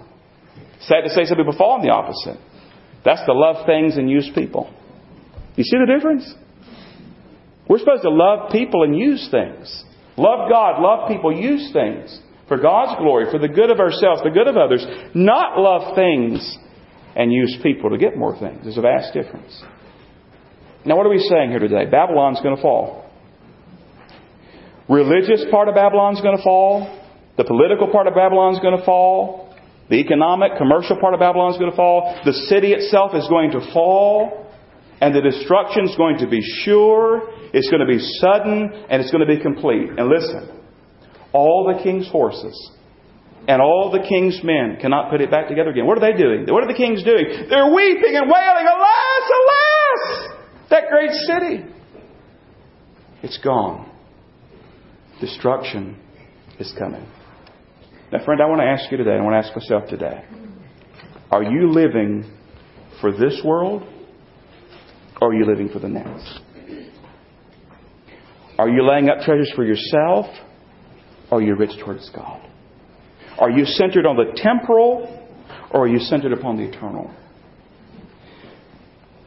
[0.82, 2.38] Sad to say some people fall in the opposite.
[3.04, 4.72] That's to love things and use people.
[5.56, 6.32] You see the difference?
[7.68, 9.84] We're supposed to love people and use things.
[10.16, 14.30] Love God, love people, use things for God's glory, for the good of ourselves, the
[14.30, 14.86] good of others.
[15.12, 16.56] Not love things
[17.16, 18.60] and use people to get more things.
[18.62, 19.60] There's a vast difference.
[20.84, 21.86] Now, what are we saying here today?
[21.90, 23.09] Babylon's going to fall
[24.90, 26.98] religious part of Babylon is going to fall.
[27.38, 29.54] The political part of Babylon is going to fall.
[29.88, 32.20] The economic, commercial part of Babylon is going to fall.
[32.24, 34.50] The city itself is going to fall.
[35.00, 37.22] And the destruction is going to be sure.
[37.54, 38.70] It's going to be sudden.
[38.90, 39.88] And it's going to be complete.
[39.96, 40.50] And listen,
[41.32, 42.54] all the king's horses
[43.48, 45.86] and all the king's men cannot put it back together again.
[45.86, 46.44] What are they doing?
[46.46, 47.48] What are the kings doing?
[47.48, 50.36] They're weeping and wailing, Alas, alas!
[50.68, 51.64] That great city.
[53.22, 53.89] It's gone
[55.20, 55.98] destruction
[56.58, 57.06] is coming.
[58.12, 60.24] Now, friend, I want to ask you today, I want to ask myself today
[61.30, 62.24] are you living
[63.00, 63.82] for this world
[65.20, 66.40] or are you living for the next?
[68.58, 70.26] Are you laying up treasures for yourself
[71.30, 72.46] or are you rich towards God?
[73.38, 75.28] Are you centered on the temporal
[75.70, 77.14] or are you centered upon the eternal?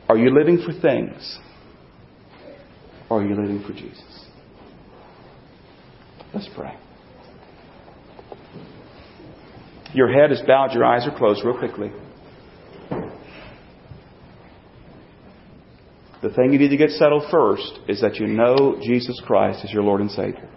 [0.09, 1.39] Are you living for things
[3.09, 4.12] or are you living for Jesus?
[6.33, 6.75] Let's pray.
[9.93, 11.91] Your head is bowed, your eyes are closed, real quickly.
[16.23, 19.71] The thing you need to get settled first is that you know Jesus Christ is
[19.71, 20.49] your Lord and Savior.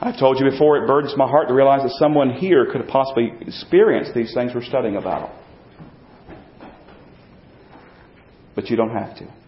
[0.00, 2.90] I've told you before, it burdens my heart to realize that someone here could have
[2.90, 5.30] possibly experienced these things we're studying about.
[8.54, 9.43] But you don't have to.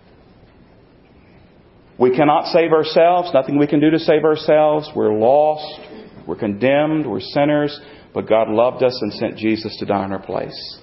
[1.98, 4.90] We cannot save ourselves, nothing we can do to save ourselves.
[4.94, 5.80] We're lost,
[6.26, 7.78] we're condemned, we're sinners,
[8.12, 10.78] but God loved us and sent Jesus to die in our place.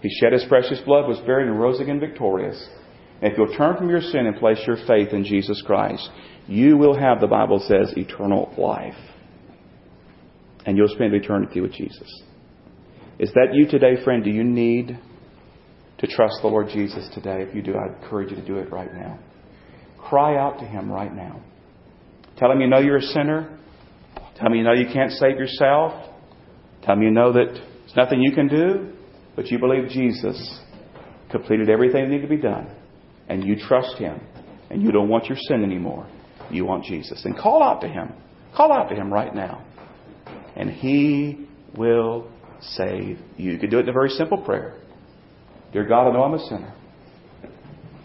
[0.00, 2.68] He shed His precious blood, was buried, and rose again victorious.
[3.20, 6.08] And if you'll turn from your sin and place your faith in Jesus Christ,
[6.46, 8.94] you will have, the Bible says, eternal life.
[10.66, 12.22] And you'll spend eternity with Jesus.
[13.18, 14.22] Is that you today, friend?
[14.22, 14.98] Do you need
[15.98, 17.42] to trust the Lord Jesus today?
[17.42, 19.18] If you do, I encourage you to do it right now.
[19.98, 21.40] Cry out to Him right now.
[22.36, 23.58] Tell Him you know you're a sinner.
[24.36, 25.92] Tell Him you know you can't save yourself.
[26.82, 28.92] Tell Him you know that there's nothing you can do,
[29.36, 30.60] but you believe Jesus
[31.30, 32.74] completed everything that needed to be done.
[33.28, 34.20] And you trust Him.
[34.70, 36.08] And you don't want your sin anymore.
[36.50, 37.24] You want Jesus.
[37.24, 38.12] And call out to Him.
[38.54, 39.64] Call out to Him right now.
[40.56, 41.46] And He
[41.76, 42.30] will
[42.60, 43.52] save you.
[43.52, 44.74] You can do it in a very simple prayer.
[45.72, 46.74] Dear God, I know I'm a sinner.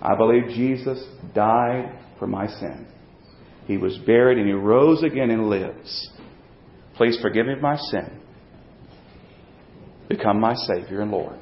[0.04, 1.02] I believe Jesus
[1.34, 2.86] died for my sin.
[3.66, 6.10] He was buried and he rose again and lives.
[6.98, 8.20] Please forgive me of my sin.
[10.10, 11.40] Become my Savior and Lord.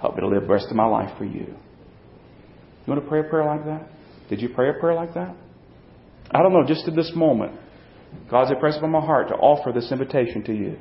[0.00, 1.46] Help me to live the rest of my life for you.
[1.46, 3.90] You want to pray a prayer like that?
[4.28, 5.34] Did you pray a prayer like that?
[6.30, 7.58] I don't know, just at this moment,
[8.30, 10.78] God's impressed upon my heart to offer this invitation to you.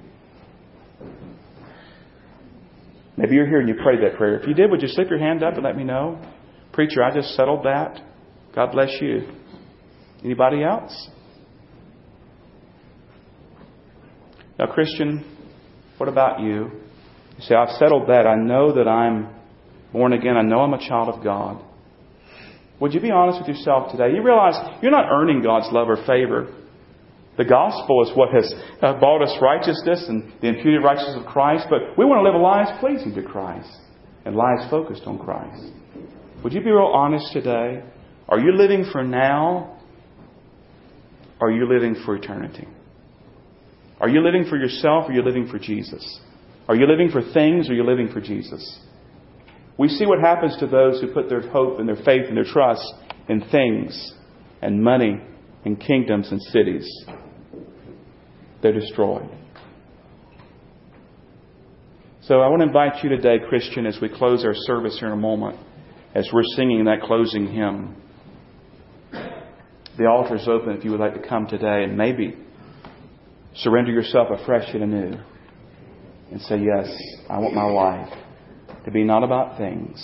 [3.17, 4.39] Maybe you're here and you prayed that prayer.
[4.39, 6.21] If you did, would you slip your hand up and let me know?
[6.73, 7.99] Preacher, I just settled that.
[8.55, 9.29] God bless you.
[10.23, 11.09] Anybody else?
[14.57, 15.25] Now, Christian,
[15.97, 16.71] what about you?
[17.37, 18.27] You say, I've settled that.
[18.27, 19.33] I know that I'm
[19.93, 20.35] born again.
[20.35, 21.63] I know I'm a child of God.
[22.81, 24.13] Would you be honest with yourself today?
[24.13, 26.53] You realize you're not earning God's love or favor.
[27.37, 31.67] The gospel is what has uh, brought us righteousness and the imputed righteousness of Christ,
[31.69, 33.69] but we want to live lives pleasing to Christ
[34.25, 35.71] and lives focused on Christ.
[36.43, 37.83] Would you be real honest today?
[38.29, 39.77] Are you living for now?
[41.41, 42.67] Are you living for eternity?
[43.99, 46.19] Are you living for yourself or are you living for Jesus?
[46.69, 48.79] Are you living for things or are you living for Jesus?
[49.77, 52.45] We see what happens to those who put their hope and their faith and their
[52.45, 52.93] trust
[53.27, 54.13] in things
[54.61, 55.21] and money
[55.65, 56.89] and kingdoms and cities.
[58.61, 59.29] They're destroyed.
[62.21, 65.13] So I want to invite you today, Christian, as we close our service here in
[65.13, 65.57] a moment,
[66.15, 67.95] as we're singing that closing hymn.
[69.97, 72.37] The altar is open if you would like to come today and maybe
[73.55, 75.19] surrender yourself afresh and anew
[76.31, 76.89] and say, Yes,
[77.29, 78.13] I want my life
[78.85, 80.01] to be not about things,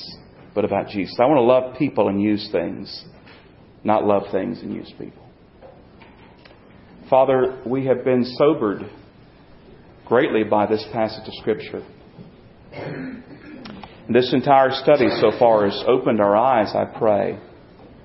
[0.54, 1.16] but about Jesus.
[1.20, 3.06] I want to love people and use things,
[3.84, 5.24] not love things and use people.
[7.10, 8.90] Father, we have been sobered
[10.06, 11.84] greatly by this passage of Scripture.
[14.08, 17.40] This entire study so far has opened our eyes, I pray,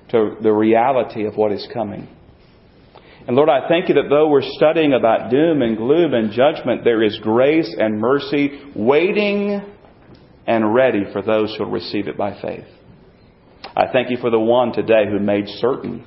[0.09, 2.07] to the reality of what is coming.
[3.27, 6.83] And Lord, I thank you that though we're studying about doom and gloom and judgment,
[6.83, 9.61] there is grace and mercy waiting
[10.47, 12.65] and ready for those who will receive it by faith.
[13.75, 16.05] I thank you for the one today who made certain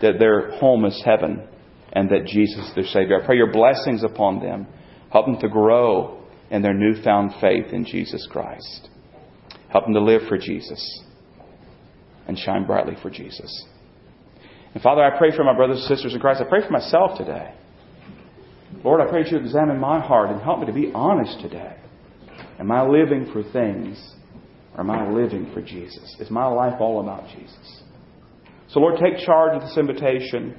[0.00, 1.46] that their home is heaven
[1.92, 3.22] and that Jesus is their Savior.
[3.22, 4.66] I pray your blessings upon them.
[5.10, 8.88] Help them to grow in their newfound faith in Jesus Christ.
[9.72, 11.02] Help them to live for Jesus
[12.28, 13.66] and shine brightly for Jesus.
[14.74, 16.42] And Father, I pray for my brothers and sisters in Christ.
[16.44, 17.54] I pray for myself today.
[18.84, 21.76] Lord, I pray that you examine my heart and help me to be honest today.
[22.58, 24.14] Am I living for things
[24.74, 26.16] or am I living for Jesus?
[26.20, 27.82] Is my life all about Jesus?
[28.68, 30.54] So, Lord, take charge of this invitation.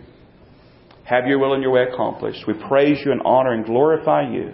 [1.05, 2.45] Have your will and your way accomplished.
[2.47, 4.53] We praise you and honor and glorify you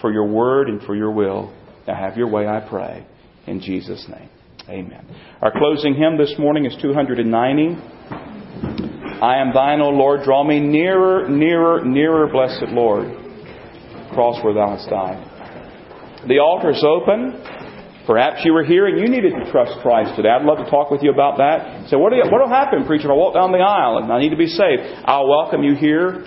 [0.00, 1.54] for your word and for your will.
[1.86, 3.06] Now, have your way, I pray.
[3.46, 4.28] In Jesus' name.
[4.68, 5.04] Amen.
[5.42, 7.76] Our closing hymn this morning is 290.
[9.20, 10.22] I am thine, O Lord.
[10.24, 13.08] Draw me nearer, nearer, nearer, blessed Lord.
[14.12, 15.20] Cross where thou hast died.
[16.26, 17.42] The altar is open.
[18.06, 20.28] Perhaps you were here and you needed to trust Christ today.
[20.28, 21.88] I'd love to talk with you about that.
[21.88, 24.20] So what will what will happen, preacher, if I walk down the aisle and I
[24.20, 24.82] need to be saved?
[25.04, 26.24] I'll welcome you here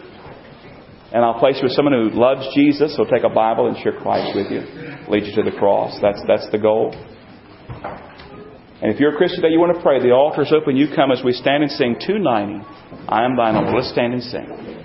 [1.13, 2.95] and I'll place you with someone who loves Jesus.
[2.95, 4.61] Who'll take a Bible and share Christ with you,
[5.07, 5.97] lead you to the cross.
[6.01, 6.93] That's that's the goal.
[8.79, 10.77] And if you're a Christian that you want to pray, the altar is open.
[10.77, 12.63] You come as we stand and sing 290.
[13.09, 13.73] I am thine.
[13.73, 14.76] Let's stand and sing.